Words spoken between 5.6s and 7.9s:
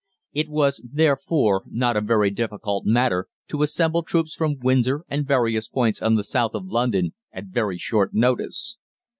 points on the South of London at very